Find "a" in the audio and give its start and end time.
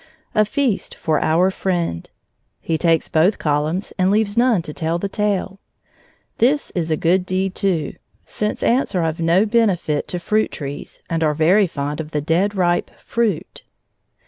0.33-0.45, 6.89-6.97